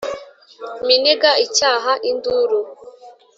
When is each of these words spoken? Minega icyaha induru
Minega 0.85 1.31
icyaha 1.45 1.91
induru 2.11 2.59